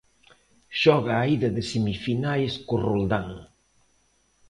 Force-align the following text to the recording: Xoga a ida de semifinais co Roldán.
Xoga 0.81 1.13
a 1.21 1.23
ida 1.35 1.49
de 1.55 1.63
semifinais 1.71 2.53
co 2.65 2.75
Roldán. 2.87 3.27